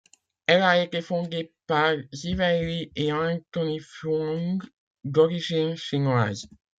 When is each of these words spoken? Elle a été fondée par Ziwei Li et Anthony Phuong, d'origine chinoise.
Elle 0.47 0.63
a 0.63 0.81
été 0.83 0.99
fondée 1.03 1.53
par 1.67 1.93
Ziwei 2.11 2.65
Li 2.65 2.91
et 2.95 3.11
Anthony 3.13 3.79
Phuong, 3.79 4.61
d'origine 5.03 5.75
chinoise. 5.75 6.47